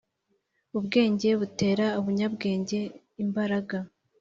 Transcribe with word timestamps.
Ubwenge 0.77 1.29
butera 1.39 1.85
umunyabwenge 1.99 2.79
imbaraga 3.23 3.77